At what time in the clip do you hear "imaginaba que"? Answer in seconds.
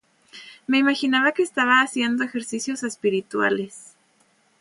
0.79-1.43